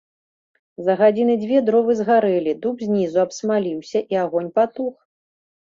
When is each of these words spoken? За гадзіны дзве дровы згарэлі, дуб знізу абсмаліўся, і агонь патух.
За 0.87 0.95
гадзіны 1.01 1.35
дзве 1.43 1.57
дровы 1.67 1.91
згарэлі, 2.01 2.57
дуб 2.65 2.75
знізу 2.89 3.17
абсмаліўся, 3.27 3.99
і 4.17 4.21
агонь 4.25 4.53
патух. 4.59 4.95